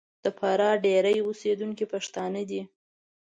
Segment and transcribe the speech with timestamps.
[0.23, 2.61] د فراه ډېری اوسېدونکي پښتانه دي.